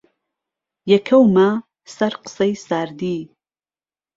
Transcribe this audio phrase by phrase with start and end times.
[0.93, 1.49] یکەومە
[1.95, 3.19] سەر قسەی ساردی